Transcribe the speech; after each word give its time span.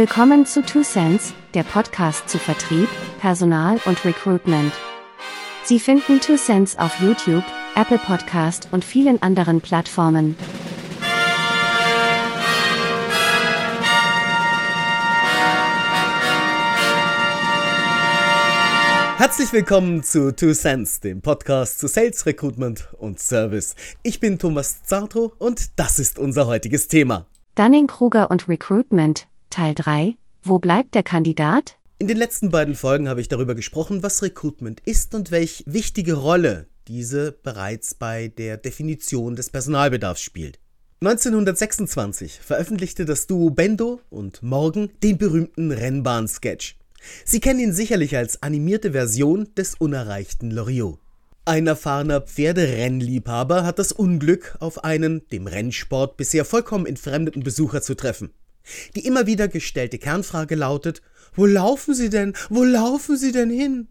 Willkommen 0.00 0.46
zu 0.46 0.62
Two 0.62 0.80
Cents, 0.80 1.34
der 1.52 1.62
Podcast 1.62 2.26
zu 2.26 2.38
Vertrieb, 2.38 2.88
Personal 3.20 3.78
und 3.84 4.02
Recruitment. 4.06 4.72
Sie 5.62 5.78
finden 5.78 6.22
Two 6.22 6.36
Cents 6.36 6.78
auf 6.78 6.98
YouTube, 7.02 7.44
Apple 7.76 7.98
Podcast 7.98 8.68
und 8.72 8.82
vielen 8.82 9.20
anderen 9.20 9.60
Plattformen. 9.60 10.36
Herzlich 19.18 19.52
willkommen 19.52 20.02
zu 20.02 20.34
Two 20.34 20.54
Cents, 20.54 21.00
dem 21.00 21.20
Podcast 21.20 21.78
zu 21.78 21.88
Sales, 21.88 22.24
Recruitment 22.24 22.88
und 22.96 23.20
Service. 23.20 23.74
Ich 24.02 24.18
bin 24.18 24.38
Thomas 24.38 24.82
Zartro 24.82 25.34
und 25.36 25.78
das 25.78 25.98
ist 25.98 26.18
unser 26.18 26.46
heutiges 26.46 26.88
Thema. 26.88 27.26
Dunning-Kruger 27.56 28.30
und 28.30 28.48
Recruitment, 28.48 29.26
Teil 29.50 29.74
3. 29.74 30.14
Wo 30.42 30.58
bleibt 30.60 30.94
der 30.94 31.02
Kandidat? 31.02 31.76
In 31.98 32.06
den 32.06 32.16
letzten 32.16 32.50
beiden 32.50 32.76
Folgen 32.76 33.08
habe 33.08 33.20
ich 33.20 33.28
darüber 33.28 33.54
gesprochen, 33.54 34.02
was 34.02 34.22
Recruitment 34.22 34.80
ist 34.86 35.14
und 35.14 35.32
welche 35.32 35.64
wichtige 35.66 36.14
Rolle 36.14 36.68
diese 36.88 37.32
bereits 37.32 37.94
bei 37.94 38.28
der 38.28 38.56
Definition 38.56 39.36
des 39.36 39.50
Personalbedarfs 39.50 40.22
spielt. 40.22 40.60
1926 41.02 42.40
veröffentlichte 42.40 43.04
das 43.04 43.26
Duo 43.26 43.50
Bendo 43.50 44.00
und 44.08 44.42
Morgan 44.42 44.90
den 45.02 45.18
berühmten 45.18 45.72
Rennbahn-Sketch. 45.72 46.78
Sie 47.24 47.40
kennen 47.40 47.60
ihn 47.60 47.72
sicherlich 47.72 48.16
als 48.16 48.42
animierte 48.42 48.92
Version 48.92 49.48
des 49.56 49.74
unerreichten 49.74 50.50
Loriot. 50.50 50.98
Ein 51.44 51.66
erfahrener 51.66 52.20
Pferderennliebhaber 52.20 53.64
hat 53.64 53.78
das 53.78 53.92
Unglück, 53.92 54.56
auf 54.60 54.84
einen 54.84 55.26
dem 55.28 55.46
Rennsport 55.46 56.16
bisher 56.16 56.44
vollkommen 56.44 56.86
entfremdeten 56.86 57.42
Besucher 57.42 57.82
zu 57.82 57.94
treffen. 57.94 58.30
Die 58.94 59.06
immer 59.06 59.26
wieder 59.26 59.48
gestellte 59.48 59.98
Kernfrage 59.98 60.54
lautet, 60.54 61.02
wo 61.34 61.46
laufen 61.46 61.94
Sie 61.94 62.10
denn? 62.10 62.34
Wo 62.48 62.64
laufen 62.64 63.16
Sie 63.16 63.32
denn 63.32 63.50
hin? 63.50 63.88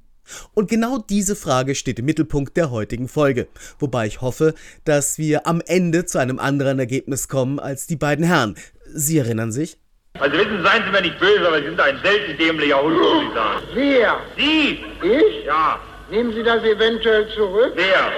Und 0.53 0.69
genau 0.69 0.97
diese 0.97 1.35
Frage 1.35 1.75
steht 1.75 1.99
im 1.99 2.05
Mittelpunkt 2.05 2.55
der 2.57 2.71
heutigen 2.71 3.07
Folge, 3.07 3.47
wobei 3.79 4.05
ich 4.05 4.21
hoffe, 4.21 4.53
dass 4.85 5.17
wir 5.17 5.47
am 5.47 5.61
Ende 5.65 6.05
zu 6.05 6.19
einem 6.19 6.39
anderen 6.39 6.79
Ergebnis 6.79 7.27
kommen 7.27 7.59
als 7.59 7.87
die 7.87 7.95
beiden 7.95 8.25
Herren. 8.25 8.55
Sie 8.85 9.17
erinnern 9.17 9.51
sich? 9.51 9.77
Also 10.19 10.37
wissen 10.37 10.57
Sie, 10.57 10.63
seien 10.63 10.83
Sie 10.83 10.91
mir 10.91 11.01
nicht 11.01 11.19
böse, 11.19 11.47
aber 11.47 11.59
Sie 11.59 11.65
sind 11.65 11.79
ein 11.79 11.99
selten 12.03 12.37
dämlicher 12.37 12.81
Hund, 12.81 12.97
muss 12.97 13.23
ich 13.23 13.33
sagen. 13.33 13.63
Wer? 13.73 14.21
Sie? 14.37 14.79
Ich? 15.03 15.45
Ja. 15.45 15.79
Nehmen 16.11 16.33
Sie 16.33 16.43
das 16.43 16.63
eventuell 16.63 17.27
zurück? 17.35 17.73
Wer? 17.75 18.11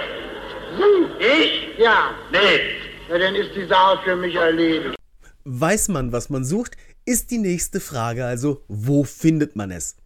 Sie? 0.78 1.24
Ich? 1.24 1.78
Ja. 1.78 2.10
Nee. 2.32 2.38
Na, 3.08 3.18
dann 3.18 3.34
ist 3.34 3.54
die 3.54 3.66
Sache 3.66 3.98
für 4.04 4.16
mich 4.16 4.34
erledigt. 4.34 4.96
Weiß 5.44 5.88
man, 5.88 6.12
was 6.12 6.30
man 6.30 6.44
sucht, 6.44 6.76
ist 7.04 7.30
die 7.32 7.38
nächste 7.38 7.80
Frage 7.80 8.24
also, 8.24 8.62
wo 8.68 9.02
findet 9.02 9.56
man 9.56 9.70
es? 9.72 9.96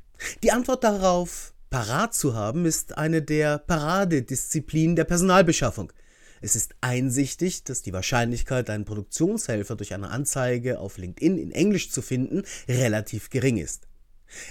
Die 0.43 0.51
Antwort 0.51 0.83
darauf 0.83 1.53
parat 1.69 2.15
zu 2.15 2.35
haben, 2.35 2.65
ist 2.65 2.97
eine 2.97 3.21
der 3.21 3.59
Paradedisziplinen 3.59 4.97
der 4.97 5.05
Personalbeschaffung. 5.05 5.93
Es 6.41 6.57
ist 6.57 6.75
einsichtig, 6.81 7.65
dass 7.65 7.83
die 7.83 7.93
Wahrscheinlichkeit, 7.93 8.71
einen 8.71 8.85
Produktionshelfer 8.85 9.77
durch 9.77 9.93
eine 9.93 10.11
Anzeige 10.11 10.81
auf 10.81 10.97
LinkedIn 10.97 11.39
in 11.39 11.51
Englisch 11.51 11.91
zu 11.91 12.01
finden, 12.01 12.43
relativ 12.69 13.29
gering 13.29 13.59
ist. 13.59 13.89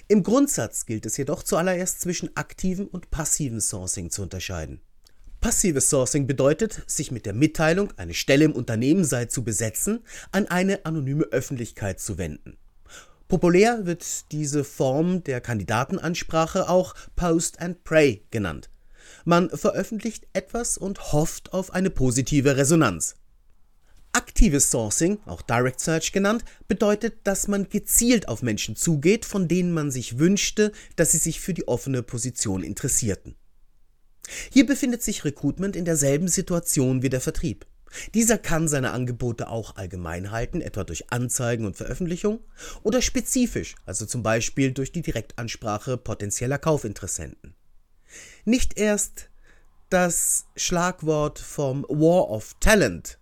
Im 0.07 0.21
Grundsatz 0.23 0.85
gilt 0.85 1.05
es 1.05 1.17
jedoch 1.17 1.41
zuallererst 1.41 2.01
zwischen 2.01 2.35
aktivem 2.35 2.87
und 2.87 3.11
passivem 3.11 3.59
Sourcing 3.59 4.09
zu 4.11 4.21
unterscheiden. 4.21 4.81
Passives 5.45 5.91
Sourcing 5.91 6.25
bedeutet, 6.25 6.81
sich 6.87 7.11
mit 7.11 7.27
der 7.27 7.33
Mitteilung, 7.33 7.93
eine 7.97 8.15
Stelle 8.15 8.45
im 8.45 8.53
Unternehmen 8.53 9.05
sei 9.05 9.25
zu 9.25 9.43
besetzen, 9.43 9.99
an 10.31 10.47
eine 10.47 10.87
anonyme 10.87 11.25
Öffentlichkeit 11.25 11.99
zu 11.99 12.17
wenden. 12.17 12.57
Populär 13.27 13.85
wird 13.85 14.31
diese 14.31 14.63
Form 14.63 15.23
der 15.23 15.41
Kandidatenansprache 15.41 16.67
auch 16.67 16.95
Post 17.15 17.61
and 17.61 17.83
Pray 17.83 18.25
genannt. 18.31 18.71
Man 19.23 19.51
veröffentlicht 19.51 20.25
etwas 20.33 20.79
und 20.79 21.13
hofft 21.13 21.53
auf 21.53 21.71
eine 21.71 21.91
positive 21.91 22.57
Resonanz. 22.57 23.13
Aktives 24.13 24.71
Sourcing, 24.71 25.19
auch 25.27 25.43
Direct 25.43 25.79
Search 25.79 26.11
genannt, 26.11 26.43
bedeutet, 26.67 27.17
dass 27.23 27.47
man 27.47 27.69
gezielt 27.69 28.29
auf 28.29 28.41
Menschen 28.41 28.75
zugeht, 28.75 29.25
von 29.25 29.47
denen 29.47 29.73
man 29.73 29.91
sich 29.91 30.17
wünschte, 30.17 30.71
dass 30.95 31.11
sie 31.11 31.19
sich 31.19 31.39
für 31.39 31.53
die 31.53 31.67
offene 31.67 32.01
Position 32.01 32.63
interessierten. 32.63 33.35
Hier 34.51 34.65
befindet 34.65 35.03
sich 35.03 35.25
Recruitment 35.25 35.75
in 35.75 35.85
derselben 35.85 36.27
Situation 36.27 37.01
wie 37.01 37.09
der 37.09 37.21
Vertrieb. 37.21 37.65
Dieser 38.13 38.37
kann 38.37 38.67
seine 38.67 38.91
Angebote 38.91 39.47
auch 39.47 39.75
allgemein 39.75 40.31
halten, 40.31 40.61
etwa 40.61 40.83
durch 40.83 41.11
Anzeigen 41.11 41.65
und 41.65 41.77
Veröffentlichung, 41.77 42.39
oder 42.83 43.01
spezifisch, 43.01 43.75
also 43.85 44.05
zum 44.05 44.23
Beispiel 44.23 44.71
durch 44.71 44.91
die 44.91 45.01
Direktansprache 45.01 45.97
potenzieller 45.97 46.57
Kaufinteressenten. 46.57 47.55
Nicht 48.43 48.77
erst 48.77 49.29
das 49.89 50.45
Schlagwort 50.55 51.39
vom 51.39 51.83
War 51.83 52.29
of 52.29 52.55
Talent 52.59 53.19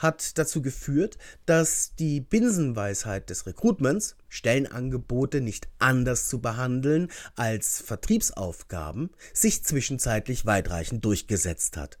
hat 0.00 0.38
dazu 0.38 0.62
geführt, 0.62 1.18
dass 1.46 1.94
die 1.94 2.20
Binsenweisheit 2.20 3.30
des 3.30 3.46
Recruitments, 3.46 4.16
Stellenangebote 4.28 5.40
nicht 5.40 5.68
anders 5.78 6.26
zu 6.26 6.40
behandeln 6.40 7.08
als 7.36 7.80
Vertriebsaufgaben, 7.80 9.10
sich 9.32 9.62
zwischenzeitlich 9.62 10.46
weitreichend 10.46 11.04
durchgesetzt 11.04 11.76
hat. 11.76 11.99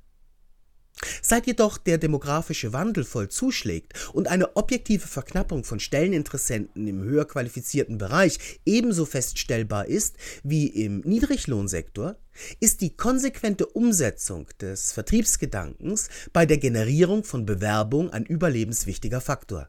Seit 1.22 1.46
jedoch 1.46 1.78
der 1.78 1.98
demografische 1.98 2.72
Wandel 2.72 3.04
voll 3.04 3.28
zuschlägt 3.28 3.92
und 4.12 4.28
eine 4.28 4.56
objektive 4.56 5.06
Verknappung 5.06 5.64
von 5.64 5.80
Stelleninteressenten 5.80 6.86
im 6.86 7.02
höher 7.02 7.24
qualifizierten 7.24 7.98
Bereich 7.98 8.60
ebenso 8.66 9.06
feststellbar 9.06 9.86
ist 9.86 10.16
wie 10.42 10.66
im 10.66 11.00
Niedriglohnsektor, 11.00 12.16
ist 12.60 12.80
die 12.80 12.96
konsequente 12.96 13.66
Umsetzung 13.66 14.48
des 14.60 14.92
Vertriebsgedankens 14.92 16.08
bei 16.32 16.46
der 16.46 16.58
Generierung 16.58 17.24
von 17.24 17.46
Bewerbung 17.46 18.10
ein 18.10 18.24
überlebenswichtiger 18.24 19.20
Faktor. 19.20 19.68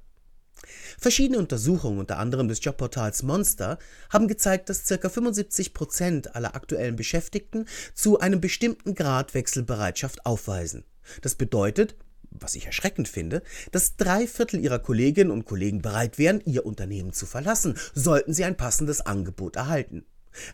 Verschiedene 1.00 1.40
Untersuchungen, 1.40 2.00
unter 2.00 2.18
anderem 2.18 2.48
des 2.48 2.64
Jobportals 2.64 3.24
Monster, 3.24 3.80
haben 4.10 4.28
gezeigt, 4.28 4.70
dass 4.70 4.86
ca. 4.86 5.10
75 5.10 5.74
Prozent 5.74 6.36
aller 6.36 6.56
aktuellen 6.56 6.96
Beschäftigten 6.96 7.66
zu 7.94 8.20
einem 8.20 8.42
bestimmten 8.42 8.94
Grad 8.94 9.34
Wechselbereitschaft 9.34 10.26
aufweisen. 10.26 10.84
Das 11.22 11.36
bedeutet, 11.36 11.96
was 12.32 12.56
ich 12.56 12.66
erschreckend 12.66 13.08
finde, 13.08 13.44
dass 13.72 13.98
drei 13.98 14.28
Viertel 14.28 14.60
ihrer 14.60 14.80
Kolleginnen 14.80 15.32
und 15.32 15.46
Kollegen 15.46 15.82
bereit 15.82 16.18
wären, 16.18 16.42
ihr 16.46 16.66
Unternehmen 16.66 17.14
zu 17.14 17.26
verlassen, 17.26 17.78
sollten 17.94 18.34
sie 18.34 18.46
ein 18.46 18.58
passendes 18.58 19.02
Angebot 19.02 19.56
erhalten. 19.56 20.06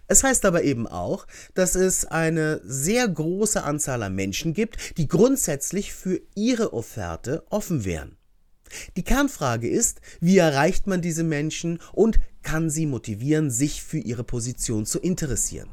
Es 0.07 0.23
heißt 0.23 0.45
aber 0.45 0.63
eben 0.63 0.87
auch, 0.87 1.27
dass 1.53 1.75
es 1.75 2.05
eine 2.05 2.61
sehr 2.63 3.07
große 3.07 3.63
Anzahl 3.63 4.01
an 4.01 4.15
Menschen 4.15 4.53
gibt, 4.53 4.97
die 4.97 5.07
grundsätzlich 5.07 5.93
für 5.93 6.19
ihre 6.35 6.73
Offerte 6.73 7.43
offen 7.49 7.85
wären. 7.85 8.17
Die 8.97 9.03
Kernfrage 9.03 9.69
ist, 9.69 10.01
wie 10.19 10.37
erreicht 10.37 10.87
man 10.87 11.01
diese 11.01 11.23
Menschen 11.23 11.79
und 11.93 12.19
kann 12.41 12.69
sie 12.69 12.85
motivieren, 12.85 13.49
sich 13.51 13.83
für 13.83 13.99
ihre 13.99 14.23
Position 14.23 14.85
zu 14.85 14.99
interessieren. 14.99 15.69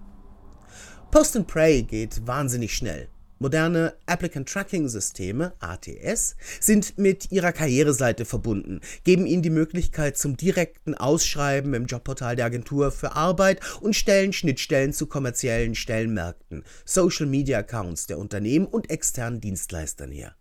Post 1.10 1.36
and 1.36 1.46
Pray 1.46 1.82
geht 1.82 2.26
wahnsinnig 2.26 2.74
schnell. 2.74 3.08
Moderne 3.38 3.94
Applicant 4.06 4.48
Tracking 4.48 4.88
Systeme, 4.88 5.52
ATS, 5.58 6.36
sind 6.60 6.98
mit 6.98 7.32
ihrer 7.32 7.52
Karriereseite 7.52 8.24
verbunden, 8.24 8.80
geben 9.02 9.26
ihnen 9.26 9.42
die 9.42 9.50
Möglichkeit 9.50 10.16
zum 10.16 10.36
direkten 10.36 10.94
Ausschreiben 10.94 11.74
im 11.74 11.86
Jobportal 11.86 12.36
der 12.36 12.46
Agentur 12.46 12.92
für 12.92 13.16
Arbeit 13.16 13.60
und 13.80 13.96
stellen 13.96 14.32
Schnittstellen 14.32 14.92
zu 14.92 15.06
kommerziellen 15.06 15.74
Stellenmärkten, 15.74 16.64
Social 16.84 17.26
Media 17.26 17.58
Accounts 17.58 18.06
der 18.06 18.18
Unternehmen 18.18 18.66
und 18.66 18.90
externen 18.90 19.40
Dienstleistern 19.40 20.10
her. 20.10 20.34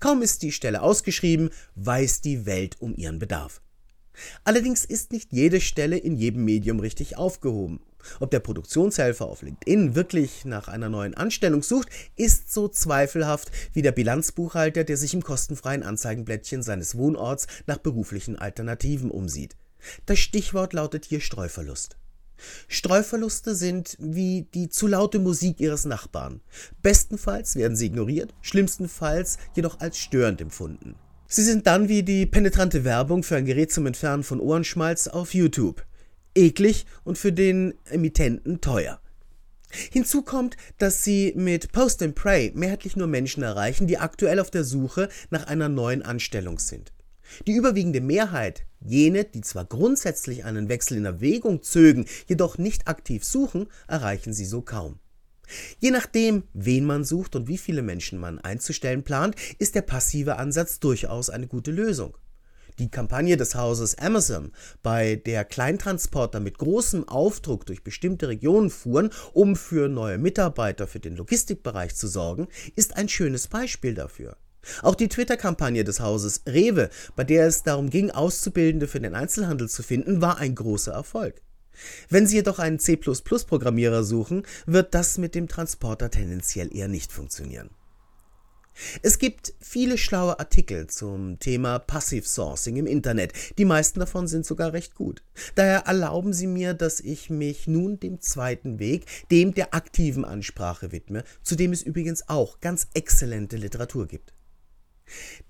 Kaum 0.00 0.22
ist 0.22 0.42
die 0.42 0.52
Stelle 0.52 0.82
ausgeschrieben, 0.82 1.50
weiß 1.74 2.20
die 2.20 2.46
Welt 2.46 2.76
um 2.80 2.94
ihren 2.94 3.18
Bedarf. 3.18 3.60
Allerdings 4.44 4.84
ist 4.84 5.12
nicht 5.12 5.32
jede 5.32 5.60
Stelle 5.60 5.96
in 5.96 6.16
jedem 6.16 6.44
Medium 6.44 6.80
richtig 6.80 7.16
aufgehoben. 7.16 7.80
Ob 8.20 8.30
der 8.30 8.40
Produktionshelfer 8.40 9.26
auf 9.26 9.42
LinkedIn 9.42 9.94
wirklich 9.94 10.44
nach 10.44 10.68
einer 10.68 10.88
neuen 10.88 11.14
Anstellung 11.14 11.62
sucht, 11.62 11.88
ist 12.16 12.52
so 12.52 12.68
zweifelhaft 12.68 13.50
wie 13.72 13.82
der 13.82 13.92
Bilanzbuchhalter, 13.92 14.84
der 14.84 14.96
sich 14.96 15.14
im 15.14 15.22
kostenfreien 15.22 15.82
Anzeigenblättchen 15.82 16.62
seines 16.62 16.96
Wohnorts 16.96 17.46
nach 17.66 17.78
beruflichen 17.78 18.36
Alternativen 18.36 19.10
umsieht. 19.10 19.56
Das 20.06 20.18
Stichwort 20.18 20.72
lautet 20.72 21.04
hier 21.04 21.20
Streuverlust. 21.20 21.96
Streuverluste 22.68 23.54
sind 23.54 23.96
wie 23.98 24.42
die 24.54 24.68
zu 24.68 24.86
laute 24.86 25.18
Musik 25.18 25.60
ihres 25.60 25.84
Nachbarn. 25.84 26.40
Bestenfalls 26.82 27.56
werden 27.56 27.76
sie 27.76 27.86
ignoriert, 27.86 28.32
schlimmstenfalls 28.42 29.38
jedoch 29.54 29.80
als 29.80 29.98
störend 29.98 30.40
empfunden. 30.40 30.94
Sie 31.30 31.42
sind 31.42 31.66
dann 31.66 31.88
wie 31.88 32.02
die 32.02 32.24
penetrante 32.24 32.84
Werbung 32.84 33.22
für 33.22 33.36
ein 33.36 33.44
Gerät 33.44 33.70
zum 33.70 33.84
Entfernen 33.86 34.22
von 34.22 34.40
Ohrenschmalz 34.40 35.08
auf 35.08 35.34
YouTube 35.34 35.84
eklig 36.34 36.86
und 37.04 37.18
für 37.18 37.32
den 37.32 37.74
Emittenten 37.90 38.60
teuer. 38.60 39.00
Hinzu 39.70 40.22
kommt, 40.22 40.56
dass 40.78 41.04
sie 41.04 41.34
mit 41.36 41.72
Post 41.72 42.02
and 42.02 42.14
Pray 42.14 42.52
mehrheitlich 42.54 42.96
nur 42.96 43.08
Menschen 43.08 43.42
erreichen, 43.42 43.86
die 43.86 43.98
aktuell 43.98 44.40
auf 44.40 44.50
der 44.50 44.64
Suche 44.64 45.10
nach 45.28 45.46
einer 45.46 45.68
neuen 45.68 46.02
Anstellung 46.02 46.58
sind. 46.58 46.92
Die 47.46 47.52
überwiegende 47.52 48.00
Mehrheit, 48.00 48.64
jene, 48.80 49.24
die 49.24 49.42
zwar 49.42 49.66
grundsätzlich 49.66 50.46
einen 50.46 50.70
Wechsel 50.70 50.96
in 50.96 51.04
Erwägung 51.04 51.62
zögen, 51.62 52.06
jedoch 52.26 52.56
nicht 52.56 52.88
aktiv 52.88 53.22
suchen, 53.24 53.66
erreichen 53.86 54.32
sie 54.32 54.46
so 54.46 54.62
kaum. 54.62 54.98
Je 55.78 55.90
nachdem, 55.90 56.44
wen 56.52 56.84
man 56.84 57.04
sucht 57.04 57.36
und 57.36 57.48
wie 57.48 57.58
viele 57.58 57.82
Menschen 57.82 58.18
man 58.18 58.38
einzustellen 58.38 59.02
plant, 59.02 59.36
ist 59.58 59.74
der 59.74 59.82
passive 59.82 60.36
Ansatz 60.36 60.80
durchaus 60.80 61.30
eine 61.30 61.46
gute 61.46 61.70
Lösung. 61.70 62.16
Die 62.78 62.90
Kampagne 62.90 63.36
des 63.36 63.56
Hauses 63.56 63.98
Amazon, 63.98 64.52
bei 64.84 65.16
der 65.16 65.44
Kleintransporter 65.44 66.38
mit 66.38 66.58
großem 66.58 67.08
Aufdruck 67.08 67.66
durch 67.66 67.82
bestimmte 67.82 68.28
Regionen 68.28 68.70
fuhren, 68.70 69.10
um 69.32 69.56
für 69.56 69.88
neue 69.88 70.16
Mitarbeiter 70.16 70.86
für 70.86 71.00
den 71.00 71.16
Logistikbereich 71.16 71.96
zu 71.96 72.06
sorgen, 72.06 72.46
ist 72.76 72.96
ein 72.96 73.08
schönes 73.08 73.48
Beispiel 73.48 73.94
dafür. 73.94 74.36
Auch 74.82 74.94
die 74.94 75.08
Twitter-Kampagne 75.08 75.82
des 75.82 75.98
Hauses 75.98 76.42
Rewe, 76.46 76.90
bei 77.16 77.24
der 77.24 77.46
es 77.46 77.64
darum 77.64 77.90
ging, 77.90 78.12
Auszubildende 78.12 78.86
für 78.86 79.00
den 79.00 79.14
Einzelhandel 79.14 79.68
zu 79.68 79.82
finden, 79.82 80.20
war 80.20 80.38
ein 80.38 80.54
großer 80.54 80.92
Erfolg. 80.92 81.42
Wenn 82.08 82.26
Sie 82.26 82.36
jedoch 82.36 82.58
einen 82.58 82.78
C++-Programmierer 82.78 84.04
suchen, 84.04 84.44
wird 84.66 84.94
das 84.94 85.18
mit 85.18 85.34
dem 85.34 85.48
Transporter 85.48 86.10
tendenziell 86.10 86.74
eher 86.74 86.88
nicht 86.88 87.12
funktionieren. 87.12 87.70
Es 89.02 89.18
gibt 89.18 89.54
viele 89.60 89.98
schlaue 89.98 90.38
Artikel 90.38 90.86
zum 90.86 91.38
Thema 91.40 91.78
Passive 91.78 92.26
Sourcing 92.26 92.76
im 92.76 92.86
Internet. 92.86 93.32
Die 93.58 93.64
meisten 93.64 94.00
davon 94.00 94.28
sind 94.28 94.46
sogar 94.46 94.72
recht 94.72 94.94
gut. 94.94 95.22
Daher 95.54 95.86
erlauben 95.86 96.32
Sie 96.32 96.46
mir, 96.46 96.74
dass 96.74 97.00
ich 97.00 97.28
mich 97.28 97.66
nun 97.66 97.98
dem 97.98 98.20
zweiten 98.20 98.78
Weg, 98.78 99.06
dem 99.30 99.52
der 99.52 99.74
aktiven 99.74 100.24
Ansprache 100.24 100.92
widme, 100.92 101.24
zu 101.42 101.56
dem 101.56 101.72
es 101.72 101.82
übrigens 101.82 102.28
auch 102.28 102.60
ganz 102.60 102.86
exzellente 102.94 103.56
Literatur 103.56 104.06
gibt. 104.06 104.32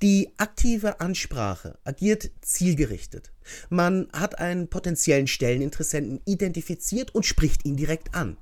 Die 0.02 0.30
aktive 0.36 1.00
Ansprache 1.00 1.78
agiert 1.84 2.30
zielgerichtet. 2.40 3.32
Man 3.70 4.08
hat 4.12 4.38
einen 4.38 4.68
potenziellen 4.68 5.26
Stelleninteressenten 5.26 6.20
identifiziert 6.24 7.14
und 7.14 7.26
spricht 7.26 7.64
ihn 7.64 7.76
direkt 7.76 8.14
an. 8.14 8.36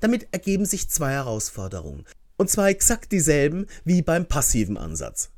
Damit 0.00 0.28
ergeben 0.32 0.66
sich 0.66 0.88
zwei 0.88 1.12
Herausforderungen. 1.12 2.04
Und 2.36 2.50
zwar 2.50 2.68
exakt 2.68 3.12
dieselben 3.12 3.66
wie 3.84 4.02
beim 4.02 4.26
passiven 4.26 4.76
Ansatz. 4.76 5.30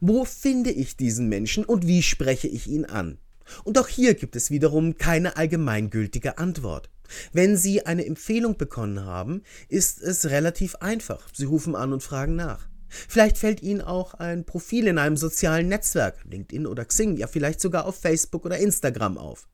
Wo 0.00 0.24
finde 0.24 0.70
ich 0.70 0.96
diesen 0.96 1.28
Menschen 1.28 1.64
und 1.64 1.86
wie 1.86 2.02
spreche 2.02 2.48
ich 2.48 2.66
ihn 2.66 2.84
an? 2.84 3.18
Und 3.64 3.78
auch 3.78 3.88
hier 3.88 4.14
gibt 4.14 4.36
es 4.36 4.50
wiederum 4.50 4.96
keine 4.96 5.36
allgemeingültige 5.36 6.38
Antwort. 6.38 6.90
Wenn 7.32 7.56
Sie 7.56 7.86
eine 7.86 8.06
Empfehlung 8.06 8.56
bekommen 8.56 9.04
haben, 9.04 9.42
ist 9.68 10.00
es 10.00 10.30
relativ 10.30 10.76
einfach. 10.76 11.28
Sie 11.34 11.44
rufen 11.44 11.74
an 11.74 11.92
und 11.92 12.02
fragen 12.02 12.36
nach. 12.36 12.69
Vielleicht 12.90 13.38
fällt 13.38 13.62
Ihnen 13.62 13.80
auch 13.80 14.14
ein 14.14 14.44
Profil 14.44 14.86
in 14.86 14.98
einem 14.98 15.16
sozialen 15.16 15.68
Netzwerk, 15.68 16.18
LinkedIn 16.28 16.66
oder 16.66 16.84
Xing, 16.84 17.16
ja 17.16 17.26
vielleicht 17.26 17.60
sogar 17.60 17.86
auf 17.86 17.96
Facebook 17.96 18.44
oder 18.44 18.58
Instagram 18.58 19.16
auf. 19.18 19.48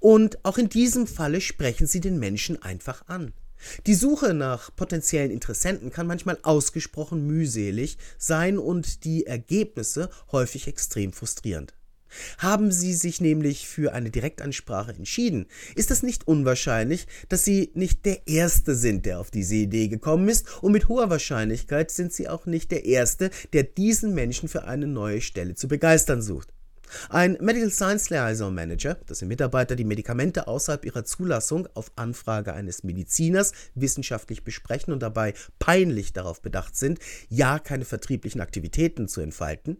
Und 0.00 0.44
auch 0.44 0.58
in 0.58 0.68
diesem 0.68 1.06
Falle 1.06 1.40
sprechen 1.40 1.86
Sie 1.86 2.00
den 2.00 2.18
Menschen 2.18 2.60
einfach 2.62 3.06
an. 3.06 3.32
Die 3.86 3.94
Suche 3.94 4.34
nach 4.34 4.74
potenziellen 4.74 5.30
Interessenten 5.30 5.90
kann 5.90 6.06
manchmal 6.06 6.38
ausgesprochen 6.42 7.26
mühselig 7.26 7.96
sein 8.18 8.58
und 8.58 9.04
die 9.04 9.26
Ergebnisse 9.26 10.10
häufig 10.32 10.66
extrem 10.66 11.12
frustrierend. 11.12 11.74
Haben 12.38 12.72
Sie 12.72 12.94
sich 12.94 13.20
nämlich 13.20 13.66
für 13.68 13.92
eine 13.92 14.10
Direktansprache 14.10 14.92
entschieden, 14.92 15.46
ist 15.74 15.90
es 15.90 16.02
nicht 16.02 16.26
unwahrscheinlich, 16.26 17.06
dass 17.28 17.44
Sie 17.44 17.70
nicht 17.74 18.04
der 18.04 18.26
Erste 18.26 18.74
sind, 18.74 19.06
der 19.06 19.20
auf 19.20 19.30
diese 19.30 19.54
Idee 19.54 19.88
gekommen 19.88 20.28
ist, 20.28 20.62
und 20.62 20.72
mit 20.72 20.88
hoher 20.88 21.10
Wahrscheinlichkeit 21.10 21.90
sind 21.90 22.12
Sie 22.12 22.28
auch 22.28 22.46
nicht 22.46 22.70
der 22.70 22.84
Erste, 22.84 23.30
der 23.52 23.62
diesen 23.62 24.14
Menschen 24.14 24.48
für 24.48 24.64
eine 24.64 24.86
neue 24.86 25.20
Stelle 25.20 25.54
zu 25.54 25.68
begeistern 25.68 26.22
sucht. 26.22 26.48
Ein 27.08 27.38
Medical 27.40 27.70
Science 27.70 28.10
Liaison 28.10 28.54
Manager, 28.54 28.98
das 29.06 29.20
sind 29.20 29.28
Mitarbeiter, 29.28 29.76
die 29.76 29.84
Medikamente 29.84 30.46
außerhalb 30.46 30.84
ihrer 30.84 31.04
Zulassung 31.04 31.68
auf 31.74 31.90
Anfrage 31.96 32.52
eines 32.52 32.84
Mediziners 32.84 33.52
wissenschaftlich 33.74 34.44
besprechen 34.44 34.92
und 34.92 35.00
dabei 35.00 35.34
peinlich 35.58 36.12
darauf 36.12 36.42
bedacht 36.42 36.76
sind, 36.76 36.98
ja 37.28 37.58
keine 37.58 37.84
vertrieblichen 37.84 38.40
Aktivitäten 38.40 39.08
zu 39.08 39.20
entfalten, 39.20 39.78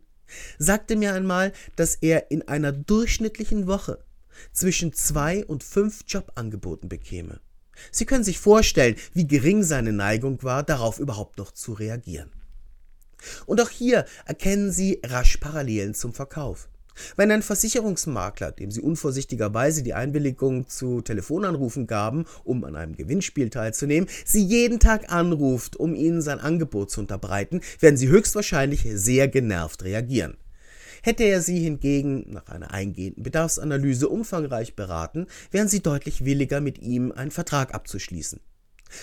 sagte 0.59 0.97
mir 0.97 1.15
einmal, 1.15 1.53
dass 1.77 1.97
er 1.97 2.31
in 2.31 2.47
einer 2.49 2.73
durchschnittlichen 2.73 3.67
Woche 3.67 3.99
zwischen 4.53 4.93
zwei 4.93 5.45
und 5.45 5.63
fünf 5.63 6.05
Jobangeboten 6.07 6.89
bekäme. 6.89 7.41
Sie 7.91 8.07
können 8.07 8.25
sich 8.25 8.39
vorstellen, 8.39 8.97
wie 9.15 9.27
gering 9.27 9.63
seine 9.63 9.93
Neigung 9.93 10.43
war, 10.43 10.63
darauf 10.63 10.99
überhaupt 10.99 11.39
noch 11.39 11.53
zu 11.53 11.73
reagieren. 11.73 12.31
Und 13.47 13.61
auch 13.61 13.71
hier 13.71 14.05
erkennen 14.27 14.73
Sie 14.73 15.01
rasch 15.05 15.37
Parallelen 15.37 15.95
zum 15.95 16.13
Verkauf. 16.13 16.69
Wenn 17.17 17.31
ein 17.31 17.43
Versicherungsmakler, 17.43 18.53
dem 18.53 18.71
Sie 18.71 18.81
unvorsichtigerweise 18.81 19.83
die 19.83 19.95
Einwilligung 19.95 20.69
zu 20.69 21.01
Telefonanrufen 21.01 21.87
gaben, 21.87 22.27
um 22.45 22.65
an 22.65 22.77
einem 22.77 22.97
Gewinnspiel 22.97 23.51
teilzunehmen, 23.51 24.09
Sie 24.25 24.45
jeden 24.45 24.81
Tag 24.81 25.13
anruft, 25.13 25.77
um 25.77 25.95
Ihnen 25.95 26.23
sein 26.23 26.41
Angebot 26.41 26.91
zu 26.91 27.01
unterbreiten, 27.01 27.61
werden 27.81 27.97
Sie 27.97 28.09
höchstwahrscheinlich 28.09 28.87
sehr 28.95 29.29
genervt 29.29 29.85
reagieren. 29.85 30.37
Hätte 31.03 31.25
er 31.25 31.43
Sie 31.43 31.59
hingegen 31.59 32.33
nach 32.33 32.47
einer 32.47 32.73
eingehenden 32.73 33.25
Bedarfsanalyse 33.25 34.09
umfangreich 34.09 34.77
beraten, 34.77 35.27
wären 35.51 35.69
Sie 35.69 35.83
deutlich 35.83 36.25
williger, 36.25 36.61
mit 36.61 36.79
ihm 36.79 37.11
einen 37.11 37.33
Vertrag 37.33 37.75
abzuschließen. 37.75 38.41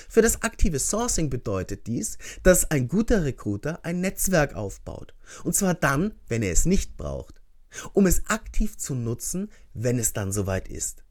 Für 0.07 0.21
das 0.21 0.43
aktive 0.43 0.79
Sourcing 0.79 1.29
bedeutet 1.29 1.87
dies, 1.87 2.17
dass 2.43 2.69
ein 2.69 2.87
guter 2.87 3.25
Recruiter 3.25 3.79
ein 3.83 4.01
Netzwerk 4.01 4.55
aufbaut. 4.55 5.13
Und 5.43 5.55
zwar 5.55 5.73
dann, 5.73 6.13
wenn 6.27 6.43
er 6.43 6.53
es 6.53 6.65
nicht 6.65 6.95
braucht 6.95 7.38
um 7.93 8.05
es 8.05 8.23
aktiv 8.27 8.77
zu 8.77 8.95
nutzen, 8.95 9.51
wenn 9.73 9.99
es 9.99 10.13
dann 10.13 10.31
soweit 10.31 10.67
ist. 10.67 11.03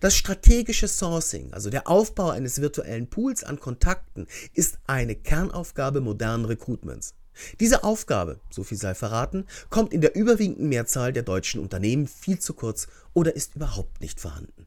Das 0.00 0.16
strategische 0.16 0.88
Sourcing, 0.88 1.52
also 1.52 1.68
der 1.68 1.86
Aufbau 1.86 2.30
eines 2.30 2.60
virtuellen 2.60 3.08
Pools 3.08 3.44
an 3.44 3.60
Kontakten, 3.60 4.26
ist 4.54 4.78
eine 4.86 5.14
Kernaufgabe 5.14 6.00
modernen 6.00 6.46
Recruitments. 6.46 7.14
Diese 7.60 7.84
Aufgabe, 7.84 8.40
so 8.50 8.64
viel 8.64 8.78
sei 8.78 8.94
verraten, 8.94 9.44
kommt 9.68 9.92
in 9.92 10.00
der 10.00 10.16
überwiegenden 10.16 10.70
Mehrzahl 10.70 11.12
der 11.12 11.22
deutschen 11.22 11.60
Unternehmen 11.60 12.06
viel 12.06 12.38
zu 12.38 12.54
kurz 12.54 12.88
oder 13.12 13.36
ist 13.36 13.56
überhaupt 13.56 14.00
nicht 14.00 14.20
vorhanden. 14.20 14.66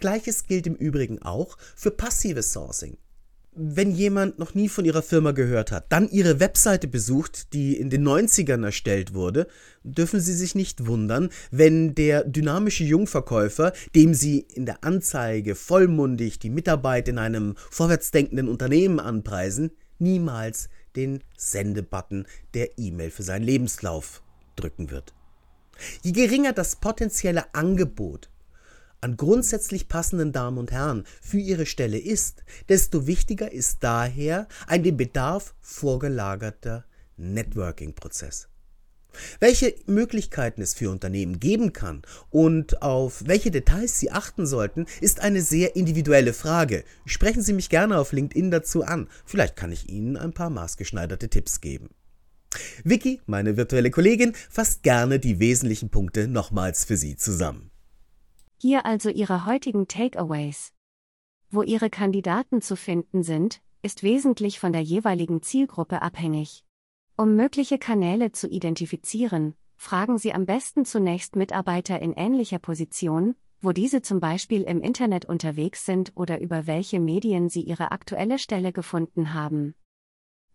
Gleiches 0.00 0.46
gilt 0.46 0.66
im 0.66 0.74
Übrigen 0.74 1.20
auch 1.20 1.58
für 1.76 1.90
passives 1.90 2.52
Sourcing 2.52 2.96
wenn 3.54 3.90
jemand 3.90 4.38
noch 4.38 4.54
nie 4.54 4.68
von 4.68 4.84
ihrer 4.84 5.02
Firma 5.02 5.32
gehört 5.32 5.72
hat, 5.72 5.86
dann 5.90 6.08
ihre 6.08 6.40
Webseite 6.40 6.88
besucht, 6.88 7.52
die 7.52 7.76
in 7.76 7.90
den 7.90 8.06
90ern 8.06 8.64
erstellt 8.64 9.12
wurde, 9.12 9.46
dürfen 9.82 10.20
Sie 10.20 10.32
sich 10.32 10.54
nicht 10.54 10.86
wundern, 10.86 11.28
wenn 11.50 11.94
der 11.94 12.24
dynamische 12.24 12.84
Jungverkäufer, 12.84 13.72
dem 13.94 14.14
Sie 14.14 14.46
in 14.54 14.64
der 14.64 14.84
Anzeige 14.84 15.54
vollmundig 15.54 16.38
die 16.38 16.50
Mitarbeit 16.50 17.08
in 17.08 17.18
einem 17.18 17.54
vorwärtsdenkenden 17.70 18.48
Unternehmen 18.48 19.00
anpreisen, 19.00 19.72
niemals 19.98 20.70
den 20.96 21.22
Sendebutton 21.36 22.26
der 22.54 22.78
E-Mail 22.78 23.10
für 23.10 23.22
seinen 23.22 23.44
Lebenslauf 23.44 24.22
drücken 24.56 24.90
wird. 24.90 25.12
Je 26.02 26.12
geringer 26.12 26.52
das 26.52 26.76
potenzielle 26.76 27.54
Angebot 27.54 28.30
an 29.02 29.16
grundsätzlich 29.16 29.88
passenden 29.88 30.32
Damen 30.32 30.58
und 30.58 30.70
Herren 30.70 31.04
für 31.20 31.38
ihre 31.38 31.66
Stelle 31.66 31.98
ist, 31.98 32.44
desto 32.68 33.06
wichtiger 33.06 33.52
ist 33.52 33.78
daher 33.80 34.48
ein 34.66 34.82
dem 34.82 34.96
Bedarf 34.96 35.54
vorgelagerter 35.60 36.84
Networking-Prozess. 37.16 38.48
Welche 39.40 39.74
Möglichkeiten 39.86 40.62
es 40.62 40.72
für 40.72 40.90
Unternehmen 40.90 41.38
geben 41.38 41.74
kann 41.74 42.02
und 42.30 42.80
auf 42.80 43.24
welche 43.26 43.50
Details 43.50 43.98
Sie 43.98 44.10
achten 44.10 44.46
sollten, 44.46 44.86
ist 45.02 45.20
eine 45.20 45.42
sehr 45.42 45.76
individuelle 45.76 46.32
Frage. 46.32 46.84
Sprechen 47.04 47.42
Sie 47.42 47.52
mich 47.52 47.68
gerne 47.68 47.98
auf 47.98 48.12
LinkedIn 48.12 48.50
dazu 48.50 48.84
an. 48.84 49.08
Vielleicht 49.26 49.56
kann 49.56 49.72
ich 49.72 49.90
Ihnen 49.90 50.16
ein 50.16 50.32
paar 50.32 50.48
maßgeschneiderte 50.48 51.28
Tipps 51.28 51.60
geben. 51.60 51.90
Vicky, 52.84 53.20
meine 53.26 53.56
virtuelle 53.56 53.90
Kollegin, 53.90 54.32
fasst 54.48 54.82
gerne 54.82 55.18
die 55.18 55.40
wesentlichen 55.40 55.90
Punkte 55.90 56.28
nochmals 56.28 56.84
für 56.84 56.96
Sie 56.96 57.16
zusammen. 57.16 57.71
Hier 58.64 58.86
also 58.86 59.10
Ihre 59.10 59.44
heutigen 59.44 59.88
Takeaways. 59.88 60.72
Wo 61.50 61.62
Ihre 61.62 61.90
Kandidaten 61.90 62.62
zu 62.62 62.76
finden 62.76 63.24
sind, 63.24 63.60
ist 63.82 64.04
wesentlich 64.04 64.60
von 64.60 64.72
der 64.72 64.82
jeweiligen 64.82 65.42
Zielgruppe 65.42 66.00
abhängig. 66.00 66.64
Um 67.16 67.34
mögliche 67.34 67.76
Kanäle 67.78 68.30
zu 68.30 68.48
identifizieren, 68.48 69.56
fragen 69.74 70.16
Sie 70.16 70.32
am 70.32 70.46
besten 70.46 70.84
zunächst 70.84 71.34
Mitarbeiter 71.34 72.00
in 72.00 72.12
ähnlicher 72.12 72.60
Position, 72.60 73.34
wo 73.60 73.72
diese 73.72 74.00
zum 74.00 74.20
Beispiel 74.20 74.62
im 74.62 74.80
Internet 74.80 75.24
unterwegs 75.24 75.84
sind 75.84 76.12
oder 76.14 76.40
über 76.40 76.68
welche 76.68 77.00
Medien 77.00 77.48
sie 77.48 77.62
ihre 77.62 77.90
aktuelle 77.90 78.38
Stelle 78.38 78.72
gefunden 78.72 79.34
haben. 79.34 79.74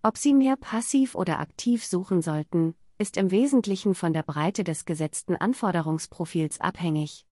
Ob 0.01 0.17
Sie 0.17 0.33
mehr 0.33 0.55
passiv 0.55 1.13
oder 1.13 1.41
aktiv 1.41 1.85
suchen 1.85 2.21
sollten, 2.21 2.73
ist 2.99 3.17
im 3.17 3.31
Wesentlichen 3.31 3.95
von 3.95 4.13
der 4.13 4.23
Breite 4.23 4.63
des 4.63 4.85
gesetzten 4.85 5.35
Anforderungsprofils 5.35 6.61
abhängig. 6.61 7.26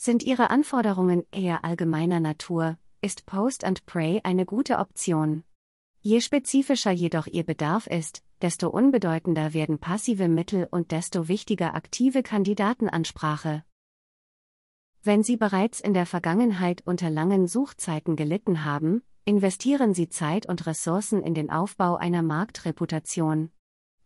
Sind 0.00 0.22
Ihre 0.22 0.50
Anforderungen 0.50 1.24
eher 1.32 1.64
allgemeiner 1.64 2.20
Natur, 2.20 2.78
ist 3.00 3.26
Post 3.26 3.64
and 3.64 3.84
Pray 3.84 4.20
eine 4.22 4.46
gute 4.46 4.78
Option. 4.78 5.42
Je 6.00 6.20
spezifischer 6.20 6.92
jedoch 6.92 7.26
Ihr 7.26 7.42
Bedarf 7.42 7.88
ist, 7.88 8.22
desto 8.40 8.68
unbedeutender 8.68 9.54
werden 9.54 9.80
passive 9.80 10.28
Mittel 10.28 10.68
und 10.70 10.92
desto 10.92 11.26
wichtiger 11.26 11.74
aktive 11.74 12.22
Kandidatenansprache. 12.22 13.64
Wenn 15.02 15.24
Sie 15.24 15.36
bereits 15.36 15.80
in 15.80 15.94
der 15.94 16.06
Vergangenheit 16.06 16.80
unter 16.86 17.10
langen 17.10 17.48
Suchzeiten 17.48 18.14
gelitten 18.14 18.64
haben, 18.64 19.02
investieren 19.24 19.94
Sie 19.94 20.08
Zeit 20.08 20.48
und 20.48 20.64
Ressourcen 20.68 21.24
in 21.24 21.34
den 21.34 21.50
Aufbau 21.50 21.96
einer 21.96 22.22
Marktreputation. 22.22 23.50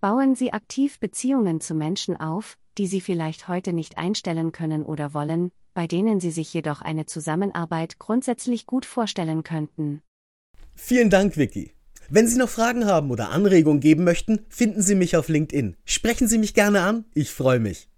Bauen 0.00 0.36
Sie 0.36 0.54
aktiv 0.54 0.98
Beziehungen 1.00 1.60
zu 1.60 1.74
Menschen 1.74 2.18
auf, 2.18 2.56
die 2.78 2.86
Sie 2.86 3.02
vielleicht 3.02 3.46
heute 3.46 3.74
nicht 3.74 3.98
einstellen 3.98 4.52
können 4.52 4.84
oder 4.84 5.12
wollen, 5.12 5.52
bei 5.74 5.86
denen 5.86 6.20
Sie 6.20 6.30
sich 6.30 6.52
jedoch 6.52 6.82
eine 6.82 7.06
Zusammenarbeit 7.06 7.98
grundsätzlich 7.98 8.66
gut 8.66 8.86
vorstellen 8.86 9.42
könnten. 9.42 10.02
Vielen 10.74 11.10
Dank, 11.10 11.36
Vicky. 11.36 11.72
Wenn 12.08 12.26
Sie 12.26 12.38
noch 12.38 12.48
Fragen 12.48 12.86
haben 12.86 13.10
oder 13.10 13.30
Anregungen 13.30 13.80
geben 13.80 14.04
möchten, 14.04 14.44
finden 14.48 14.82
Sie 14.82 14.94
mich 14.94 15.16
auf 15.16 15.28
LinkedIn. 15.28 15.76
Sprechen 15.84 16.28
Sie 16.28 16.38
mich 16.38 16.54
gerne 16.54 16.82
an, 16.82 17.04
ich 17.14 17.30
freue 17.30 17.60
mich. 17.60 17.88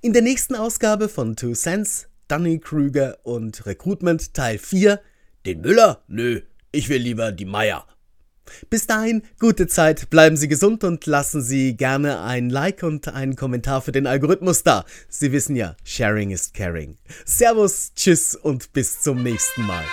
In 0.00 0.12
der 0.12 0.22
nächsten 0.22 0.54
Ausgabe 0.54 1.08
von 1.08 1.36
Two 1.36 1.54
Cents, 1.54 2.08
Dunning-Krüger 2.28 3.18
und 3.24 3.66
Recruitment 3.66 4.34
Teil 4.34 4.58
4, 4.58 5.00
den 5.46 5.60
Müller? 5.60 6.04
Nö, 6.06 6.42
ich 6.72 6.88
will 6.88 7.02
lieber 7.02 7.32
die 7.32 7.46
Meier. 7.46 7.86
Bis 8.70 8.86
dahin, 8.86 9.22
gute 9.38 9.66
Zeit, 9.66 10.10
bleiben 10.10 10.36
Sie 10.36 10.48
gesund 10.48 10.84
und 10.84 11.06
lassen 11.06 11.42
Sie 11.42 11.76
gerne 11.76 12.20
ein 12.22 12.50
Like 12.50 12.82
und 12.82 13.08
einen 13.08 13.36
Kommentar 13.36 13.82
für 13.82 13.92
den 13.92 14.06
Algorithmus 14.06 14.62
da. 14.62 14.84
Sie 15.08 15.32
wissen 15.32 15.56
ja, 15.56 15.76
Sharing 15.84 16.30
ist 16.30 16.54
Caring. 16.54 16.98
Servus, 17.24 17.92
Tschüss 17.94 18.34
und 18.34 18.72
bis 18.72 19.00
zum 19.00 19.22
nächsten 19.22 19.66
Mal. 19.66 19.84